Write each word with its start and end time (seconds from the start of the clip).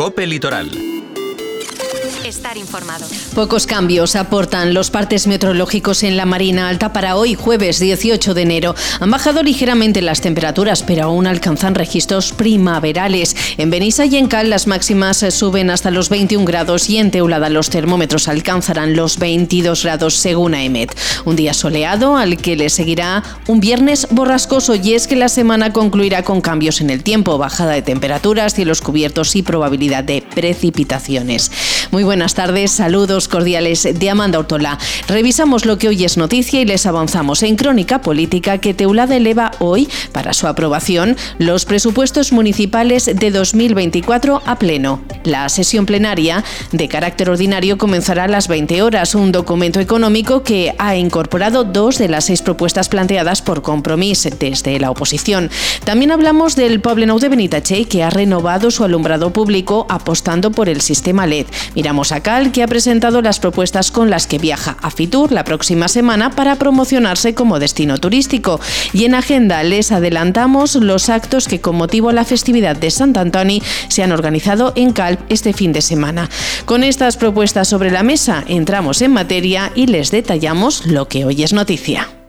Cope 0.00 0.24
Litoral 0.24 0.99
estar 2.24 2.56
informado. 2.56 3.06
Pocos 3.34 3.66
cambios 3.66 4.16
aportan 4.16 4.74
los 4.74 4.90
partes 4.90 5.26
meteorológicos 5.26 6.02
en 6.02 6.16
la 6.16 6.26
Marina 6.26 6.68
Alta 6.68 6.92
para 6.92 7.16
hoy, 7.16 7.34
jueves 7.34 7.78
18 7.78 8.34
de 8.34 8.42
enero. 8.42 8.74
Han 9.00 9.10
bajado 9.10 9.42
ligeramente 9.42 10.02
las 10.02 10.20
temperaturas, 10.20 10.82
pero 10.82 11.04
aún 11.04 11.26
alcanzan 11.26 11.74
registros 11.74 12.32
primaverales. 12.32 13.36
En 13.58 13.70
Benissa 13.70 14.04
y 14.04 14.16
en 14.16 14.28
Cal 14.28 14.50
las 14.50 14.66
máximas 14.66 15.24
suben 15.30 15.70
hasta 15.70 15.90
los 15.90 16.08
21 16.08 16.44
grados 16.44 16.88
y 16.90 16.98
en 16.98 17.10
Teulada 17.10 17.48
los 17.48 17.70
termómetros 17.70 18.28
alcanzarán 18.28 18.96
los 18.96 19.18
22 19.18 19.84
grados 19.84 20.14
según 20.14 20.54
AEMET. 20.54 20.96
Un 21.24 21.36
día 21.36 21.54
soleado 21.54 22.16
al 22.16 22.36
que 22.36 22.56
le 22.56 22.70
seguirá 22.70 23.22
un 23.46 23.60
viernes 23.60 24.06
borrascoso 24.10 24.74
y 24.74 24.94
es 24.94 25.06
que 25.06 25.16
la 25.16 25.28
semana 25.28 25.72
concluirá 25.72 26.22
con 26.22 26.40
cambios 26.40 26.80
en 26.80 26.90
el 26.90 27.02
tiempo, 27.02 27.38
bajada 27.38 27.72
de 27.72 27.82
temperaturas, 27.82 28.54
cielos 28.54 28.80
cubiertos 28.80 29.36
y 29.36 29.42
probabilidad 29.42 30.04
de 30.04 30.22
precipitaciones. 30.22 31.50
Muy 31.90 32.04
buenas 32.04 32.34
tardes, 32.34 32.70
saludos 32.70 33.26
cordiales 33.26 33.82
de 33.82 34.10
Amanda 34.10 34.38
Ortola. 34.38 34.78
Revisamos 35.08 35.66
lo 35.66 35.76
que 35.76 35.88
hoy 35.88 36.04
es 36.04 36.16
noticia 36.16 36.60
y 36.60 36.64
les 36.64 36.86
avanzamos 36.86 37.42
en 37.42 37.56
Crónica 37.56 38.00
Política 38.00 38.58
que 38.58 38.74
Teulada 38.74 39.16
eleva 39.16 39.50
hoy, 39.58 39.88
para 40.12 40.32
su 40.32 40.46
aprobación, 40.46 41.16
los 41.38 41.64
presupuestos 41.64 42.30
municipales 42.30 43.10
de 43.12 43.30
2024 43.32 44.40
a 44.46 44.56
pleno. 44.56 45.02
La 45.24 45.48
sesión 45.48 45.84
plenaria, 45.84 46.44
de 46.70 46.86
carácter 46.86 47.28
ordinario, 47.28 47.76
comenzará 47.76 48.24
a 48.24 48.28
las 48.28 48.46
20 48.46 48.82
horas, 48.82 49.16
un 49.16 49.32
documento 49.32 49.80
económico 49.80 50.44
que 50.44 50.72
ha 50.78 50.94
incorporado 50.94 51.64
dos 51.64 51.98
de 51.98 52.08
las 52.08 52.26
seis 52.26 52.40
propuestas 52.40 52.88
planteadas 52.88 53.42
por 53.42 53.62
compromiso 53.62 54.30
desde 54.38 54.78
la 54.78 54.92
oposición. 54.92 55.50
También 55.82 56.12
hablamos 56.12 56.54
del 56.54 56.80
Poblenou 56.80 57.18
de 57.18 57.28
Benitache, 57.28 57.86
que 57.86 58.04
ha 58.04 58.10
renovado 58.10 58.70
su 58.70 58.84
alumbrado 58.84 59.32
público 59.32 59.86
apostando 59.88 60.52
por 60.52 60.68
el 60.68 60.82
sistema 60.82 61.26
LED. 61.26 61.46
Miramos 61.80 62.12
a 62.12 62.20
Cal, 62.20 62.52
que 62.52 62.62
ha 62.62 62.66
presentado 62.66 63.22
las 63.22 63.40
propuestas 63.40 63.90
con 63.90 64.10
las 64.10 64.26
que 64.26 64.36
viaja 64.36 64.76
a 64.82 64.90
Fitur 64.90 65.32
la 65.32 65.44
próxima 65.44 65.88
semana 65.88 66.28
para 66.28 66.56
promocionarse 66.56 67.32
como 67.32 67.58
destino 67.58 67.96
turístico. 67.96 68.60
Y 68.92 69.06
en 69.06 69.14
agenda 69.14 69.62
les 69.62 69.90
adelantamos 69.90 70.74
los 70.74 71.08
actos 71.08 71.48
que 71.48 71.62
con 71.62 71.76
motivo 71.76 72.10
a 72.10 72.12
la 72.12 72.26
festividad 72.26 72.76
de 72.76 72.90
Sant 72.90 73.16
Antoni 73.16 73.62
se 73.88 74.02
han 74.02 74.12
organizado 74.12 74.74
en 74.76 74.92
Cal 74.92 75.20
este 75.30 75.54
fin 75.54 75.72
de 75.72 75.80
semana. 75.80 76.28
Con 76.66 76.84
estas 76.84 77.16
propuestas 77.16 77.68
sobre 77.68 77.90
la 77.90 78.02
mesa 78.02 78.44
entramos 78.46 79.00
en 79.00 79.12
materia 79.12 79.72
y 79.74 79.86
les 79.86 80.10
detallamos 80.10 80.84
lo 80.84 81.08
que 81.08 81.24
hoy 81.24 81.42
es 81.44 81.54
noticia. 81.54 82.19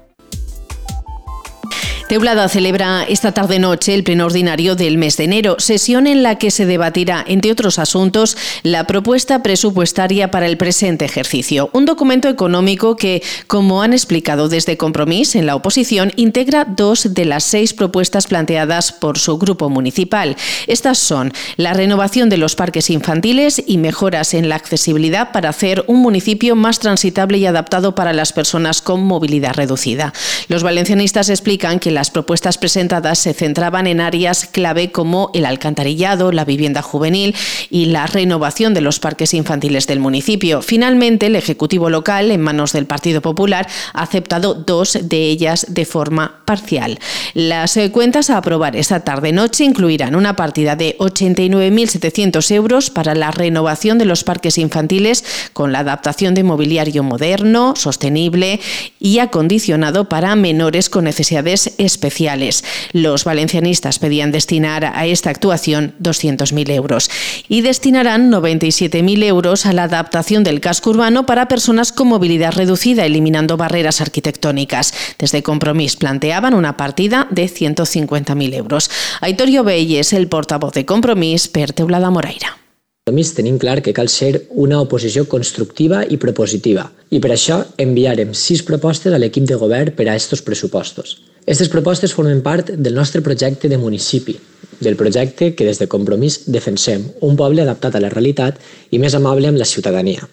Teulada 2.12 2.50
celebra 2.50 3.06
esta 3.08 3.32
tarde-noche 3.32 3.94
el 3.94 4.04
pleno 4.04 4.26
ordinario 4.26 4.76
del 4.76 4.98
mes 4.98 5.16
de 5.16 5.24
enero, 5.24 5.56
sesión 5.60 6.08
en 6.08 6.24
la 6.24 6.38
que 6.38 6.52
se 6.52 6.66
debatirá, 6.66 7.24
entre 7.26 7.54
otros 7.54 7.80
asuntos, 7.80 8.36
la 8.64 8.86
propuesta 8.86 9.42
presupuestaria 9.42 10.30
para 10.30 10.48
el 10.48 10.58
presente 10.58 11.06
ejercicio. 11.06 11.70
Un 11.72 11.86
documento 11.86 12.28
económico 12.28 12.98
que, 12.98 13.24
como 13.48 13.82
han 13.82 13.94
explicado 13.94 14.50
desde 14.50 14.76
Compromís 14.76 15.36
en 15.36 15.46
la 15.46 15.56
oposición, 15.56 16.12
integra 16.18 16.66
dos 16.66 17.14
de 17.14 17.24
las 17.24 17.46
seis 17.46 17.74
propuestas 17.74 18.28
planteadas 18.28 18.92
por 18.92 19.18
su 19.18 19.38
grupo 19.38 19.70
municipal. 19.70 20.36
Estas 20.68 20.98
son 20.98 21.32
la 21.56 21.74
renovación 21.74 22.28
de 22.28 22.36
los 22.36 22.58
parques 22.58 22.90
infantiles 22.90 23.64
y 23.66 23.78
mejoras 23.78 24.34
en 24.34 24.50
la 24.50 24.56
accesibilidad 24.58 25.32
para 25.32 25.48
hacer 25.48 25.86
un 25.88 26.02
municipio 26.02 26.58
más 26.58 26.80
transitable 26.80 27.38
y 27.38 27.46
adaptado 27.46 27.96
para 27.96 28.12
las 28.12 28.34
personas 28.34 28.82
con 28.82 29.02
movilidad 29.02 29.54
reducida. 29.54 30.12
Los 30.50 30.62
valencianistas 30.62 31.30
explican 31.30 31.80
que 31.80 31.92
la 31.92 32.01
las 32.02 32.10
propuestas 32.10 32.58
presentadas 32.58 33.20
se 33.20 33.36
centraban 33.36 33.86
en 33.86 34.02
áreas 34.02 34.48
clave 34.52 34.92
como 34.92 35.30
el 35.36 35.46
alcantarillado, 35.46 36.32
la 36.32 36.46
vivienda 36.46 36.82
juvenil 36.82 37.36
y 37.70 37.86
la 37.86 38.08
renovación 38.08 38.74
de 38.74 38.82
los 38.82 39.00
parques 39.00 39.36
infantiles 39.36 39.86
del 39.86 40.00
municipio. 40.00 40.64
Finalmente, 40.64 41.28
el 41.28 41.36
Ejecutivo 41.36 41.92
local, 41.92 42.32
en 42.32 42.42
manos 42.42 42.74
del 42.74 42.88
Partido 42.88 43.22
Popular, 43.22 43.68
ha 43.94 44.02
aceptado 44.02 44.56
dos 44.56 44.98
de 45.00 45.26
ellas 45.26 45.68
de 45.70 45.86
forma 45.86 46.42
parcial. 46.44 46.98
Las 47.36 47.78
eh, 47.78 47.92
cuentas 47.92 48.32
a 48.32 48.38
aprobar 48.38 48.76
esta 48.76 49.02
tarde-noche 49.02 49.64
incluirán 49.64 50.16
una 50.16 50.36
partida 50.36 50.76
de 50.76 50.98
89.700 50.98 52.50
euros 52.50 52.90
para 52.90 53.14
la 53.14 53.30
renovación 53.30 54.00
de 54.00 54.06
los 54.06 54.24
parques 54.24 54.58
infantiles 54.58 55.24
con 55.54 55.72
la 55.72 55.82
adaptación 55.82 56.34
de 56.34 56.44
mobiliario 56.44 57.04
moderno, 57.04 57.76
sostenible 57.76 58.60
y 59.00 59.20
acondicionado 59.20 60.10
para 60.10 60.36
menores 60.36 60.90
con 60.90 61.04
necesidades 61.04 61.76
especiales 61.78 61.91
especiales. 61.92 62.64
Los 62.94 63.24
valencianistas 63.24 64.00
pedían 64.00 64.32
destinar 64.32 64.86
a 64.86 65.06
esta 65.06 65.30
actuación 65.30 65.94
200.000 66.02 66.72
euros 66.72 67.10
y 67.48 67.62
destinarán 67.62 68.32
97.000 68.32 69.24
euros 69.24 69.66
a 69.66 69.74
la 69.74 69.84
adaptación 69.84 70.44
del 70.44 70.62
casco 70.62 70.92
urbano 70.92 71.26
para 71.26 71.48
personas 71.48 71.92
con 71.92 72.08
movilidad 72.08 72.54
reducida, 72.54 73.06
eliminando 73.06 73.58
barreras 73.58 74.02
arquitectónicas. 74.02 74.94
Desde 75.20 75.44
Compromís 75.44 75.96
planteaban 75.96 76.54
una 76.54 76.78
partida 76.78 77.28
de 77.30 77.46
150.000 77.46 78.54
euros. 78.56 78.90
Aitorio 79.22 79.64
Bell 79.64 79.96
es 79.96 80.14
el 80.14 80.28
portavoz 80.28 80.74
de 80.74 80.86
Compromís 80.86 81.48
per 81.48 81.74
Teulada 81.74 82.10
Moraira. 82.10 82.58
Compromís 83.02 83.32
tenim 83.34 83.58
clar 83.58 83.82
que 83.82 83.94
cal 83.98 84.10
ser 84.14 84.44
una 84.64 84.78
oposició 84.80 85.24
constructiva 85.28 86.04
i 86.06 86.20
propositiva 86.22 86.84
i 87.10 87.20
per 87.24 87.32
això 87.34 87.58
enviarem 87.82 88.36
sis 88.38 88.62
propostes 88.68 89.16
a 89.16 89.20
l'equip 89.22 89.48
de 89.50 89.58
govern 89.58 89.96
per 89.98 90.06
a 90.06 90.14
aquests 90.14 90.46
pressupostos. 90.46 91.16
Aquestes 91.42 91.72
propostes 91.74 92.14
formen 92.14 92.44
part 92.46 92.70
del 92.70 92.94
nostre 92.94 93.24
projecte 93.26 93.70
de 93.70 93.78
municipi, 93.82 94.36
del 94.80 94.96
projecte 94.96 95.56
que 95.56 95.66
des 95.66 95.80
de 95.82 95.88
Compromís 95.90 96.44
defensem, 96.54 97.08
un 97.26 97.36
poble 97.38 97.64
adaptat 97.64 97.98
a 97.98 98.02
la 98.04 98.12
realitat 98.14 98.60
i 98.92 99.00
més 99.02 99.16
amable 99.18 99.50
amb 99.50 99.58
la 99.58 99.66
ciutadania. 99.66 100.28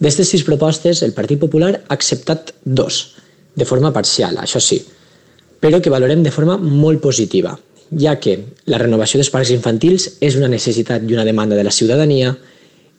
D'aquestes 0.00 0.28
sis 0.32 0.44
propostes, 0.44 1.02
el 1.04 1.16
Partit 1.16 1.40
Popular 1.40 1.72
ha 1.76 1.96
acceptat 1.96 2.54
dos, 2.64 3.00
de 3.56 3.64
forma 3.68 3.92
parcial, 3.92 4.36
això 4.40 4.60
sí, 4.60 4.80
però 5.60 5.80
que 5.80 5.92
valorem 5.92 6.22
de 6.24 6.32
forma 6.32 6.56
molt 6.60 7.00
positiva, 7.04 7.56
ja 7.92 8.16
que 8.20 8.36
la 8.70 8.78
renovació 8.80 9.20
dels 9.20 9.32
parcs 9.32 9.52
infantils 9.56 10.06
és 10.20 10.36
una 10.36 10.48
necessitat 10.48 11.04
i 11.04 11.16
una 11.16 11.24
demanda 11.24 11.56
de 11.56 11.64
la 11.64 11.74
ciutadania 11.74 12.36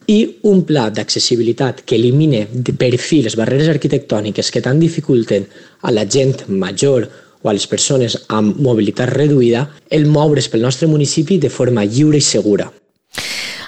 i 0.07 0.19
un 0.49 0.63
pla 0.65 0.89
d'accessibilitat 0.89 1.83
que 1.85 1.95
elimine 1.95 2.47
per 2.77 2.95
fi 2.97 3.21
les 3.21 3.37
barreres 3.37 3.69
arquitectòniques 3.69 4.49
que 4.51 4.63
tant 4.65 4.79
dificulten 4.81 5.45
a 5.81 5.91
la 5.91 6.07
gent 6.09 6.47
major 6.47 7.07
o 7.41 7.49
a 7.49 7.53
les 7.53 7.67
persones 7.67 8.17
amb 8.27 8.57
mobilitat 8.61 9.13
reduïda 9.13 9.67
el 9.89 10.05
moure's 10.05 10.49
pel 10.49 10.65
nostre 10.65 10.87
municipi 10.87 11.37
de 11.37 11.49
forma 11.49 11.85
lliure 11.85 12.17
i 12.17 12.21
segura. 12.25 12.71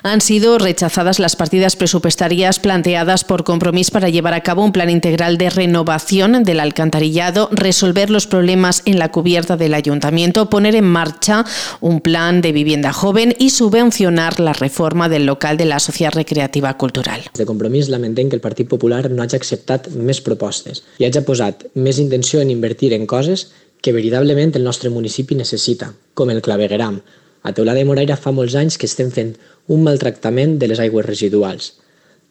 Han 0.03 0.19
sido 0.19 0.57
rechazadas 0.57 1.19
las 1.19 1.37
partidas 1.37 1.77
presupuestarias 1.77 2.59
planteadas 2.59 3.23
por 3.23 3.45
Compromís 3.45 3.89
para 3.89 4.09
llevar 4.09 4.33
a 4.33 4.41
cabo 4.41 4.63
un 4.63 4.73
plan 4.73 4.89
integral 4.89 5.37
de 5.37 5.49
renovación 5.49 6.43
del 6.43 6.59
alcantarillado, 6.59 7.49
resolver 7.51 8.09
los 8.09 8.27
problemas 8.27 8.81
en 8.85 8.99
la 8.99 9.11
cubierta 9.11 9.55
del 9.55 9.73
ayuntamiento, 9.73 10.49
poner 10.49 10.75
en 10.75 10.83
marcha 10.83 11.45
un 11.79 12.01
plan 12.01 12.41
de 12.41 12.51
vivienda 12.51 12.91
joven 12.91 13.33
y 13.39 13.49
subvencionar 13.49 14.41
la 14.41 14.53
reforma 14.53 15.07
del 15.07 15.25
local 15.25 15.55
de 15.55 15.65
la 15.65 15.79
Sociedad 15.79 16.13
Recreativa 16.13 16.77
Cultural. 16.77 17.21
De 17.33 17.45
Compromís 17.45 17.87
lamentem 17.87 18.29
que 18.29 18.35
el 18.35 18.41
Partit 18.41 18.67
Popular 18.67 19.09
no 19.09 19.23
hagi 19.23 19.39
acceptat 19.39 19.87
més 19.95 20.19
propostes 20.21 20.83
i 20.99 21.07
hagi 21.07 21.23
posat 21.23 21.63
més 21.75 21.99
intenció 22.03 22.43
en 22.43 22.51
invertir 22.51 22.91
en 22.93 23.07
coses 23.07 23.51
que 23.81 23.95
veritablement 23.95 24.51
el 24.55 24.63
nostre 24.63 24.91
municipi 24.91 25.35
necessita, 25.35 25.93
com 26.13 26.29
el 26.31 26.41
clavegueram, 26.43 27.01
a 27.43 27.53
Teulada 27.53 27.79
de 27.79 27.85
Moraira 27.85 28.17
fa 28.17 28.31
molts 28.31 28.55
anys 28.55 28.79
que 28.79 28.87
estem 28.89 29.11
fent 29.11 29.35
un 29.67 29.83
maltractament 29.83 30.57
de 30.59 30.69
les 30.71 30.79
aigües 30.79 31.05
residuals. 31.05 31.73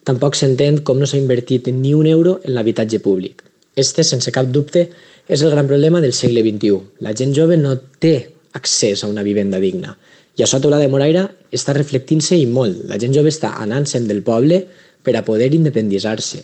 Tampoc 0.09 0.35
s'entén 0.35 0.81
com 0.83 0.99
no 0.99 1.07
s'ha 1.07 1.21
invertit 1.21 1.69
ni 1.71 1.93
un 1.95 2.09
euro 2.11 2.39
en 2.43 2.57
l'habitatge 2.57 2.99
públic. 3.05 3.45
Este, 3.77 4.05
sense 4.05 4.33
cap 4.35 4.49
dubte, 4.53 4.89
és 5.29 5.43
el 5.43 5.53
gran 5.53 5.69
problema 5.69 6.01
del 6.01 6.13
segle 6.17 6.43
XXI. 6.43 6.81
La 7.05 7.15
gent 7.17 7.37
jove 7.37 7.57
no 7.61 7.77
té 8.03 8.33
accés 8.59 9.05
a 9.05 9.09
una 9.09 9.23
vivenda 9.23 9.61
digna. 9.61 9.95
I 10.37 10.45
això 10.45 10.59
a 10.59 10.65
Teulada 10.65 10.89
de 10.89 10.93
Moraira 10.93 11.27
està 11.53 11.77
reflectint-se 11.77 12.37
i 12.41 12.49
molt. 12.49 12.83
La 12.89 12.99
gent 13.01 13.15
jove 13.15 13.31
està 13.33 13.55
anant-se'n 13.61 14.09
del 14.09 14.25
poble 14.25 14.65
per 15.05 15.15
a 15.17 15.25
poder 15.25 15.53
independitzar-se. 15.55 16.43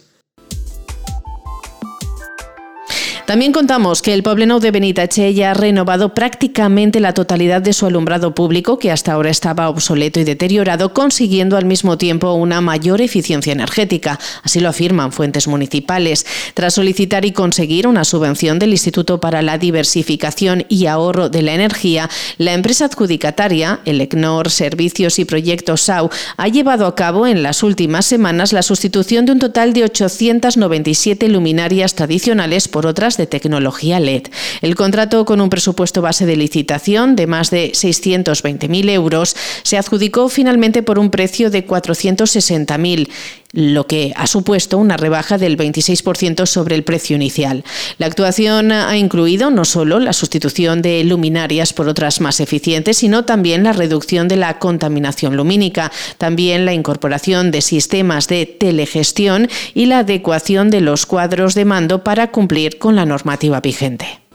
También 3.29 3.53
contamos 3.53 4.01
que 4.01 4.15
el 4.15 4.23
Poblenou 4.23 4.59
de 4.59 4.71
Benitache 4.71 5.45
ha 5.45 5.53
renovado 5.53 6.15
prácticamente 6.15 6.99
la 6.99 7.13
totalidad 7.13 7.61
de 7.61 7.75
su 7.75 7.85
alumbrado 7.85 8.35
público, 8.35 8.79
que 8.79 8.91
hasta 8.91 9.13
ahora 9.13 9.29
estaba 9.29 9.69
obsoleto 9.69 10.19
y 10.19 10.25
deteriorado, 10.25 10.95
consiguiendo 10.95 11.59
al 11.59 11.67
mismo 11.67 11.99
tiempo 11.99 12.33
una 12.33 12.63
mayor 12.63 13.03
eficiencia 13.03 13.53
energética. 13.53 14.19
Así 14.45 14.61
lo 14.61 14.71
afirman 14.71 15.13
fuentes 15.13 15.47
municipales. 15.47 16.25
Tras 16.55 16.73
solicitar 16.73 17.27
y 17.27 17.33
conseguir 17.33 17.87
una 17.87 18.05
subvención 18.05 18.59
del 18.59 18.71
Instituto 18.71 19.21
para 19.21 19.43
la 19.43 19.59
Diversificación 19.59 20.65
y 20.71 20.87
Ahorro 20.87 21.29
de 21.29 21.43
la 21.43 21.53
Energía, 21.53 22.09
la 22.39 22.55
empresa 22.55 22.87
adjudicataria, 22.87 23.81
el 23.85 24.01
ECNOR 24.01 24.49
Servicios 24.49 25.19
y 25.19 25.27
Proyectos 25.27 25.83
SAU, 25.83 26.09
ha 26.39 26.49
llevado 26.49 26.87
a 26.87 26.95
cabo 26.95 27.27
en 27.27 27.43
las 27.43 27.63
últimas 27.63 28.07
semanas 28.07 28.55
la 28.55 28.63
sustitución 28.63 29.27
de 29.27 29.33
un 29.33 29.39
total 29.39 29.75
de 29.75 29.85
897 29.85 31.29
luminarias 31.29 31.95
tradicionales 31.95 32.69
por 32.69 32.87
otras 32.87 33.18
de 33.19 33.27
tecnología 33.27 34.01
LED. 34.01 34.29
El 34.63 34.75
contrato 34.75 35.27
con 35.27 35.43
un 35.43 35.51
presupuesto 35.51 36.01
base 36.01 36.25
de 36.25 36.37
licitación 36.37 37.17
de 37.17 37.27
más 37.27 37.51
de 37.51 37.73
620.000 37.73 38.91
euros 38.91 39.37
se 39.63 39.77
adjudicó 39.77 40.31
finalmente 40.31 40.83
por 40.83 40.99
un 40.99 41.11
precio 41.11 41.51
de 41.51 41.67
460.000 41.67 43.11
lo 43.53 43.87
que 43.87 44.13
ha 44.17 44.27
supuesto 44.27 44.79
una 44.79 44.97
rebaja 44.97 45.39
del 45.39 45.57
26% 45.57 46.47
sobre 46.47 46.75
el 46.75 46.85
precio 46.85 47.17
inicial. 47.17 47.65
La 47.99 48.07
actuación 48.07 48.73
ha 48.73 48.97
incluido 48.97 49.51
no 49.51 49.65
solo 49.65 49.99
la 50.01 50.13
sustitución 50.13 50.83
de 50.83 51.03
luminarias 51.05 51.73
por 51.73 51.89
otras 51.89 52.21
más 52.21 52.41
eficientes, 52.41 52.99
sino 52.99 53.25
también 53.25 53.65
la 53.65 53.73
reducción 53.73 54.29
de 54.29 54.37
la 54.37 54.59
contaminación 54.59 55.37
lumínica, 55.37 55.91
también 56.19 56.67
la 56.67 56.75
incorporación 56.75 57.51
de 57.51 57.63
sistemas 57.63 58.29
de 58.29 58.47
telegestión 58.47 59.49
y 59.75 59.87
la 59.87 60.01
adecuación 60.01 60.71
de 60.71 60.81
los 60.81 61.07
cuadros 61.07 61.55
de 61.55 61.65
mando 61.65 62.05
para 62.05 62.31
cumplir 62.31 62.79
con 62.79 62.97
la 62.97 63.07
normativa 63.07 63.61
vigente. 63.61 64.28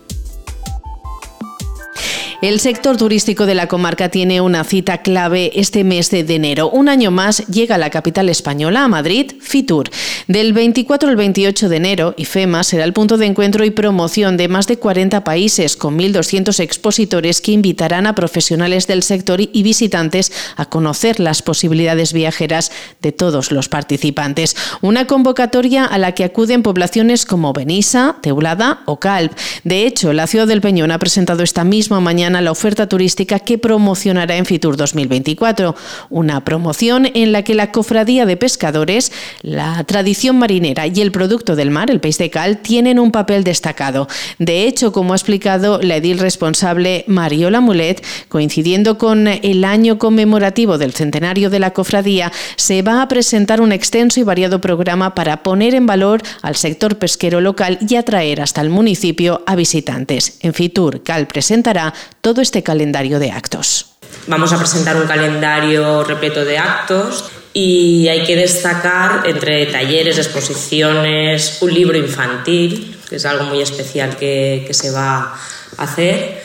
El 2.43 2.59
sector 2.59 2.97
turístico 2.97 3.45
de 3.45 3.55
la 3.55 3.67
comarca 3.69 4.09
tiene 4.09 4.41
una 4.41 4.65
cita 4.65 4.97
clave 4.97 5.57
este 5.57 5.85
mes 5.85 6.11
de 6.11 6.25
enero. 6.27 6.69
Un 6.69 6.89
año 6.89 7.09
más 7.09 7.47
llega 7.47 7.75
a 7.75 7.77
la 7.77 7.89
capital 7.89 8.27
española, 8.27 8.83
a 8.83 8.89
Madrid, 8.89 9.31
Fitur. 9.39 9.89
Del 10.27 10.51
24 10.51 11.07
al 11.07 11.15
28 11.15 11.69
de 11.69 11.77
enero, 11.77 12.13
IFEMA 12.17 12.65
será 12.65 12.83
el 12.83 12.91
punto 12.91 13.15
de 13.15 13.27
encuentro 13.27 13.63
y 13.63 13.69
promoción 13.69 14.35
de 14.35 14.49
más 14.49 14.67
de 14.67 14.77
40 14.77 15.23
países, 15.23 15.77
con 15.77 15.97
1.200 15.97 16.59
expositores 16.59 17.39
que 17.39 17.53
invitarán 17.53 18.07
a 18.07 18.13
profesionales 18.13 18.87
del 18.87 19.03
sector 19.03 19.39
y 19.39 19.63
visitantes 19.63 20.33
a 20.57 20.65
conocer 20.65 21.21
las 21.21 21.43
posibilidades 21.43 22.11
viajeras 22.11 22.73
de 23.01 23.13
todos 23.13 23.53
los 23.53 23.69
participantes. 23.69 24.57
Una 24.81 25.07
convocatoria 25.07 25.85
a 25.85 25.97
la 25.97 26.11
que 26.11 26.25
acuden 26.25 26.61
poblaciones 26.61 27.25
como 27.25 27.53
Benissa, 27.53 28.17
Teulada 28.21 28.81
o 28.85 28.99
Calp. 28.99 29.31
De 29.63 29.85
hecho, 29.85 30.11
la 30.11 30.27
ciudad 30.27 30.45
del 30.45 30.59
Peñón 30.59 30.91
ha 30.91 30.99
presentado 30.99 31.41
esta 31.41 31.63
misma 31.63 32.01
mañana 32.01 32.32
la 32.41 32.51
oferta 32.51 32.87
turística 32.87 33.39
que 33.39 33.57
promocionará 33.57 34.37
en 34.37 34.45
Fitur 34.45 34.77
2024. 34.77 35.75
Una 36.09 36.43
promoción 36.43 37.09
en 37.13 37.31
la 37.31 37.43
que 37.43 37.55
la 37.55 37.71
cofradía 37.71 38.25
de 38.25 38.37
pescadores, 38.37 39.11
la 39.41 39.83
tradición 39.83 40.37
marinera 40.37 40.87
y 40.87 41.01
el 41.01 41.11
producto 41.11 41.55
del 41.55 41.71
mar, 41.71 41.91
el 41.91 41.99
pez 41.99 42.17
de 42.17 42.29
cal, 42.29 42.59
tienen 42.59 42.99
un 42.99 43.11
papel 43.11 43.43
destacado. 43.43 44.07
De 44.39 44.65
hecho, 44.65 44.91
como 44.91 45.13
ha 45.13 45.15
explicado 45.15 45.81
la 45.81 45.97
edil 45.97 46.19
responsable 46.19 47.05
Mariola 47.07 47.61
Mulet, 47.61 48.03
coincidiendo 48.29 48.97
con 48.97 49.27
el 49.27 49.63
año 49.65 49.97
conmemorativo 49.97 50.77
del 50.77 50.93
centenario 50.93 51.49
de 51.49 51.59
la 51.59 51.71
cofradía, 51.71 52.31
se 52.55 52.81
va 52.81 53.01
a 53.01 53.07
presentar 53.07 53.61
un 53.61 53.71
extenso 53.71 54.19
y 54.19 54.23
variado 54.23 54.61
programa 54.61 55.15
para 55.15 55.43
poner 55.43 55.75
en 55.75 55.85
valor 55.85 56.21
al 56.41 56.55
sector 56.55 56.97
pesquero 56.97 57.41
local 57.41 57.77
y 57.87 57.95
atraer 57.95 58.41
hasta 58.41 58.61
el 58.61 58.69
municipio 58.69 59.43
a 59.45 59.55
visitantes. 59.55 60.37
En 60.41 60.53
Fitur, 60.53 61.03
Cal 61.03 61.27
presentará 61.27 61.93
todo 62.23 62.41
este 62.41 62.63
calendario 62.63 63.19
de 63.19 63.31
actos. 63.31 63.87
Vamos 64.27 64.53
a 64.53 64.57
presentar 64.57 64.95
un 64.95 65.05
calendario 65.05 66.05
repleto 66.05 66.45
de 66.45 66.57
actos 66.57 67.25
y 67.51 68.07
hay 68.07 68.23
que 68.23 68.37
destacar 68.37 69.27
entre 69.27 69.65
talleres, 69.65 70.17
exposiciones, 70.17 71.57
un 71.59 71.73
libro 71.73 71.97
infantil, 71.97 72.97
que 73.09 73.17
es 73.17 73.25
algo 73.25 73.43
muy 73.43 73.61
especial 73.61 74.15
que, 74.15 74.63
que 74.65 74.73
se 74.73 74.89
va 74.91 75.37
a 75.77 75.83
hacer. 75.83 76.41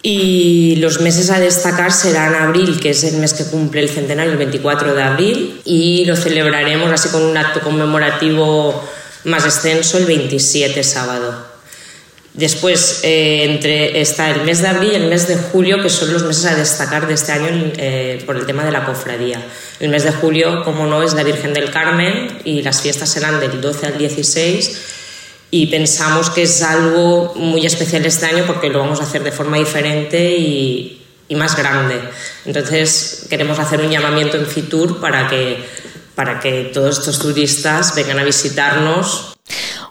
Y 0.00 0.76
los 0.76 1.02
meses 1.02 1.28
a 1.28 1.40
destacar 1.40 1.92
serán 1.92 2.34
abril, 2.34 2.80
que 2.80 2.90
es 2.90 3.04
el 3.04 3.18
mes 3.18 3.34
que 3.34 3.44
cumple 3.44 3.82
el 3.82 3.90
centenario, 3.90 4.32
el 4.32 4.38
24 4.38 4.94
de 4.94 5.02
abril, 5.02 5.60
y 5.66 6.06
lo 6.06 6.16
celebraremos 6.16 6.90
así 6.90 7.10
con 7.10 7.22
un 7.22 7.36
acto 7.36 7.60
conmemorativo 7.60 8.82
más 9.24 9.44
extenso 9.44 9.98
el 9.98 10.06
27 10.06 10.82
sábado. 10.82 11.55
Después 12.36 13.00
eh, 13.02 13.44
entre, 13.44 13.98
está 13.98 14.30
el 14.30 14.42
mes 14.42 14.60
de 14.60 14.68
abril 14.68 14.92
y 14.92 14.96
el 14.96 15.08
mes 15.08 15.26
de 15.26 15.36
julio, 15.36 15.82
que 15.82 15.88
son 15.88 16.12
los 16.12 16.22
meses 16.22 16.44
a 16.44 16.54
destacar 16.54 17.06
de 17.06 17.14
este 17.14 17.32
año 17.32 17.48
eh, 17.78 18.22
por 18.26 18.36
el 18.36 18.44
tema 18.44 18.62
de 18.62 18.72
la 18.72 18.84
cofradía. 18.84 19.42
El 19.80 19.88
mes 19.88 20.04
de 20.04 20.12
julio, 20.12 20.62
como 20.62 20.86
no, 20.86 21.02
es 21.02 21.14
la 21.14 21.22
Virgen 21.22 21.54
del 21.54 21.70
Carmen 21.70 22.40
y 22.44 22.60
las 22.60 22.82
fiestas 22.82 23.08
serán 23.08 23.40
del 23.40 23.62
12 23.62 23.86
al 23.86 23.96
16 23.96 24.82
y 25.50 25.68
pensamos 25.68 26.28
que 26.28 26.42
es 26.42 26.60
algo 26.62 27.32
muy 27.36 27.64
especial 27.64 28.04
este 28.04 28.26
año 28.26 28.44
porque 28.46 28.68
lo 28.68 28.80
vamos 28.80 29.00
a 29.00 29.04
hacer 29.04 29.24
de 29.24 29.32
forma 29.32 29.56
diferente 29.56 30.36
y, 30.36 31.06
y 31.28 31.34
más 31.36 31.56
grande. 31.56 31.98
Entonces 32.44 33.28
queremos 33.30 33.58
hacer 33.58 33.80
un 33.80 33.90
llamamiento 33.90 34.36
en 34.36 34.44
Fitur 34.44 35.00
para 35.00 35.26
que, 35.28 35.64
para 36.14 36.38
que 36.38 36.70
todos 36.74 36.98
estos 36.98 37.18
turistas 37.18 37.94
vengan 37.94 38.18
a 38.18 38.24
visitarnos 38.24 39.36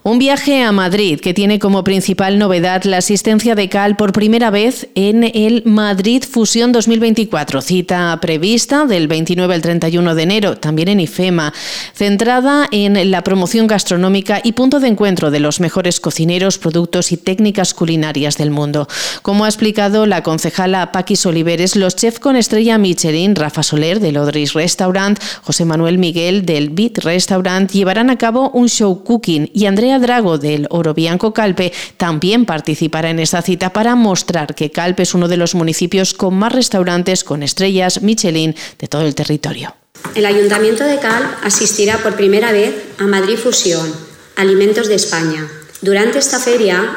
un 0.07 0.19
viaje 0.19 0.61
a 0.61 0.71
Madrid 0.71 1.19
que 1.19 1.33
tiene 1.33 1.57
como 1.57 1.83
principal 1.83 2.37
novedad 2.37 2.83
la 2.83 2.97
asistencia 2.97 3.55
de 3.55 3.69
Cal 3.69 3.95
por 3.95 4.13
primera 4.13 4.51
vez 4.51 4.87
en 4.93 5.23
el 5.23 5.63
Madrid 5.65 6.23
Fusión 6.29 6.71
2024, 6.71 7.59
cita 7.63 8.15
prevista 8.21 8.85
del 8.85 9.07
29 9.07 9.55
al 9.55 9.63
31 9.63 10.13
de 10.13 10.21
enero, 10.21 10.57
también 10.57 10.89
en 10.89 10.99
IFEMA, 10.99 11.55
centrada 11.95 12.67
en 12.71 13.09
la 13.09 13.23
promoción 13.23 13.65
gastronómica 13.65 14.41
y 14.43 14.51
punto 14.51 14.79
de 14.79 14.89
encuentro 14.89 15.31
de 15.31 15.39
los 15.39 15.59
mejores 15.59 15.99
cocineros, 15.99 16.59
productos 16.59 17.11
y 17.11 17.17
técnicas 17.17 17.73
culinarias 17.73 18.37
del 18.37 18.51
mundo. 18.51 18.87
Como 19.23 19.45
ha 19.45 19.47
explicado 19.47 20.05
la 20.05 20.21
concejala 20.21 20.91
Paquis 20.91 21.25
Oliveres, 21.25 21.75
los 21.75 21.95
chefs 21.95 22.19
con 22.19 22.35
estrella 22.35 22.77
Michelin, 22.77 23.35
Rafa 23.35 23.63
Soler 23.63 23.99
del 23.99 24.17
Odris 24.17 24.53
Restaurant, 24.53 25.19
José 25.41 25.65
Manuel 25.65 25.97
Miguel 25.97 26.45
del 26.45 26.69
Beat 26.69 26.99
Restaurant, 26.99 27.71
llevarán 27.71 28.11
a 28.11 28.19
cabo 28.19 28.51
un 28.51 28.69
show 28.69 29.03
cooking 29.03 29.49
y 29.51 29.65
Andrea 29.65 29.94
Drago 29.99 30.37
del 30.37 30.67
Oro 30.69 30.93
Bianco 30.93 31.33
Calpe 31.33 31.73
también 31.97 32.45
participará 32.45 33.09
en 33.09 33.19
esta 33.19 33.41
cita 33.41 33.73
para 33.73 33.95
mostrar 33.95 34.55
que 34.55 34.71
Calpe 34.71 35.03
es 35.03 35.13
uno 35.13 35.27
de 35.27 35.37
los 35.37 35.55
municipios 35.55 36.13
con 36.13 36.35
más 36.35 36.53
restaurantes 36.53 37.23
con 37.23 37.43
estrellas 37.43 38.01
Michelin 38.01 38.55
de 38.79 38.87
todo 38.87 39.03
el 39.03 39.15
territorio. 39.15 39.75
El 40.13 40.25
Ayuntamiento 40.25 40.83
de 40.83 40.99
Calpe 40.99 41.29
asistirá 41.43 41.97
por 41.97 42.15
primera 42.15 42.51
vez 42.51 42.73
a 42.99 43.03
Madrid 43.03 43.37
Fusión, 43.37 43.91
Alimentos 44.35 44.87
de 44.87 44.95
España. 44.95 45.47
Durante 45.81 46.19
esta 46.19 46.39
feria, 46.39 46.95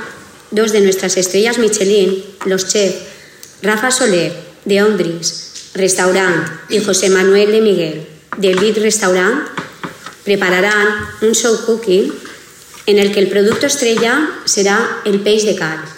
dos 0.51 0.73
de 0.73 0.81
nuestras 0.81 1.17
estrellas 1.17 1.59
Michelin, 1.59 2.23
los 2.47 2.69
chefs 2.69 2.97
Rafa 3.63 3.91
Soler, 3.91 4.33
de 4.65 4.83
Ondris, 4.83 5.73
Restaurant, 5.75 6.47
y 6.69 6.79
José 6.79 7.11
Manuel 7.11 7.51
de 7.51 7.61
Miguel, 7.61 8.07
del 8.37 8.57
Lead 8.57 8.79
Restaurant, 8.79 9.49
prepararán 10.25 10.89
un 11.23 11.33
show 11.33 11.57
cooking 11.67 12.13
en 12.89 12.99
el 12.99 13.13
que 13.13 13.21
el 13.21 13.29
producto 13.29 13.67
estrella 13.67 14.31
será 14.47 15.03
el 15.05 15.21
peix 15.21 15.45
de 15.45 15.55
cal. 15.55 15.98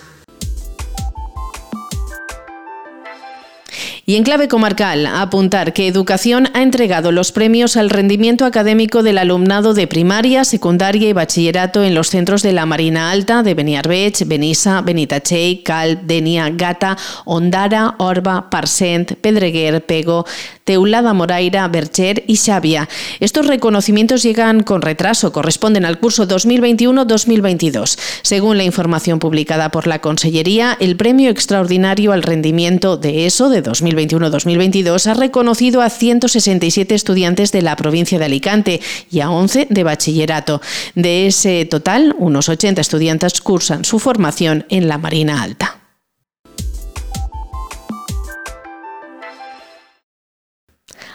Y 4.11 4.17
en 4.17 4.25
clave 4.25 4.49
comarcal, 4.49 5.07
apuntar 5.07 5.73
que 5.73 5.87
Educación 5.87 6.49
ha 6.53 6.63
entregado 6.63 7.13
los 7.13 7.31
premios 7.31 7.77
al 7.77 7.91
rendimiento 7.91 8.45
académico 8.45 9.05
del 9.05 9.19
alumnado 9.19 9.73
de 9.73 9.87
primaria, 9.87 10.45
secundaria 10.45 11.09
y 11.09 11.13
bachillerato 11.13 11.85
en 11.85 11.95
los 11.95 12.09
centros 12.09 12.43
de 12.43 12.53
la 12.53 12.67
Marina 12.67 13.13
Alta 13.13 13.45
de 13.45 13.55
Beniarbech, 13.55 14.27
Benissa, 14.27 14.81
Benitachey, 14.81 15.63
Cal, 15.63 16.09
Denia, 16.09 16.51
Gata, 16.51 16.99
Ondara, 17.25 17.95
Orba, 17.99 18.51
Parsent, 18.51 19.13
Pedreguer, 19.13 19.87
Pego, 19.87 20.27
Teulada 20.65 21.13
Moraira, 21.13 21.69
Bercher 21.69 22.25
y 22.27 22.37
Xavia. 22.37 22.89
Estos 23.21 23.47
reconocimientos 23.47 24.25
llegan 24.25 24.65
con 24.65 24.83
retraso, 24.83 25.33
corresponden 25.33 25.85
al 25.85 26.01
curso 26.01 26.27
2021-2022. 26.27 27.97
Según 28.23 28.57
la 28.57 28.65
información 28.65 29.21
publicada 29.21 29.71
por 29.71 29.87
la 29.87 30.01
Consellería, 30.01 30.77
el 30.81 30.97
premio 30.97 31.31
extraordinario 31.31 32.13
al 32.13 32.25
rendimiento 32.25 32.97
de 32.97 33.27
ESO 33.27 33.49
de 33.51 33.63
2021-2022 34.09 35.07
ha 35.07 35.15
reconocido 35.15 35.83
a 35.83 35.91
167 35.91 36.95
estudiantes 36.95 37.53
de 37.53 37.63
la 37.63 37.77
provincia 37.77 38.19
de 38.19 38.25
Alicante 38.25 38.81
y 39.11 39.21
a 39.21 39.31
11 39.31 39.67
de 39.71 39.85
bachillerato. 39.85 40.61
De 40.95 41.27
ese 41.27 41.65
total, 41.65 42.15
unos 42.19 42.49
80 42.49 42.81
estudiantes 42.81 43.41
cursan 43.41 43.85
su 43.85 43.99
formación 43.99 44.67
en 44.69 44.89
la 44.89 44.99
Marina 44.99 45.43
Alta. 45.43 45.80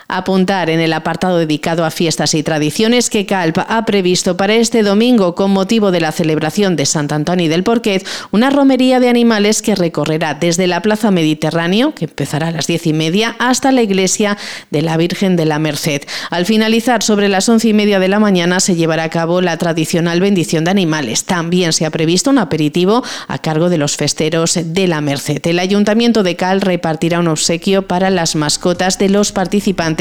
Apuntar 0.07 0.69
en 0.69 0.79
el 0.79 0.93
apartado 0.93 1.37
dedicado 1.37 1.85
a 1.85 1.91
fiestas 1.91 2.33
y 2.35 2.43
tradiciones 2.43 3.09
que 3.09 3.25
CALP 3.25 3.57
ha 3.67 3.85
previsto 3.85 4.37
para 4.37 4.53
este 4.53 4.83
domingo 4.83 5.35
con 5.35 5.51
motivo 5.51 5.91
de 5.91 5.99
la 5.99 6.11
celebración 6.11 6.75
de 6.75 6.85
Sant 6.85 7.11
Antoni 7.11 7.47
del 7.47 7.63
Porquet 7.63 8.05
una 8.31 8.49
romería 8.49 8.99
de 8.99 9.09
animales 9.09 9.61
que 9.61 9.75
recorrerá 9.75 10.35
desde 10.35 10.67
la 10.67 10.81
Plaza 10.81 11.11
Mediterráneo, 11.11 11.95
que 11.95 12.05
empezará 12.05 12.49
a 12.49 12.51
las 12.51 12.67
diez 12.67 12.85
y 12.85 12.93
media, 12.93 13.35
hasta 13.39 13.71
la 13.71 13.81
iglesia 13.81 14.37
de 14.69 14.81
la 14.81 14.97
Virgen 14.97 15.35
de 15.35 15.45
la 15.45 15.59
Merced. 15.59 16.03
Al 16.29 16.45
finalizar 16.45 17.01
sobre 17.01 17.27
las 17.27 17.49
once 17.49 17.69
y 17.69 17.73
media 17.73 17.99
de 17.99 18.07
la 18.07 18.19
mañana 18.19 18.59
se 18.59 18.75
llevará 18.75 19.03
a 19.03 19.09
cabo 19.09 19.41
la 19.41 19.57
tradicional 19.57 20.19
bendición 20.19 20.65
de 20.65 20.71
animales. 20.71 21.25
También 21.25 21.73
se 21.73 21.85
ha 21.85 21.89
previsto 21.89 22.29
un 22.29 22.37
aperitivo 22.37 23.03
a 23.27 23.39
cargo 23.39 23.69
de 23.69 23.77
los 23.77 23.95
festeros 23.95 24.59
de 24.63 24.87
la 24.87 25.01
Merced. 25.01 25.45
El 25.45 25.59
Ayuntamiento 25.59 26.21
de 26.23 26.35
Cal 26.35 26.61
repartirá 26.61 27.19
un 27.19 27.27
obsequio 27.27 27.87
para 27.87 28.09
las 28.09 28.35
mascotas 28.35 28.99
de 28.99 29.09
los 29.09 29.31
participantes 29.31 29.94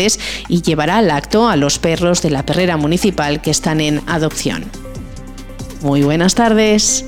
y 0.48 0.62
llevará 0.62 0.98
al 0.98 1.10
acto 1.10 1.48
a 1.48 1.56
los 1.56 1.78
perros 1.78 2.22
de 2.22 2.30
la 2.30 2.44
perrera 2.44 2.76
municipal 2.76 3.40
que 3.40 3.50
están 3.50 3.80
en 3.80 4.02
adopción. 4.06 4.64
Muy 5.82 6.02
buenas 6.02 6.34
tardes. 6.34 7.04